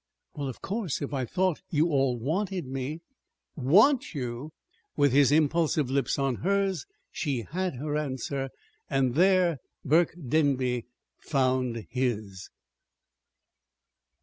[0.33, 3.01] "Well, of course, if I thought you all wanted me"
[3.75, 4.49] "Want you!"
[4.97, 8.49] With his impulsive lips on hers she had her answer,
[8.89, 10.87] and there Burke Denby
[11.19, 12.49] found his.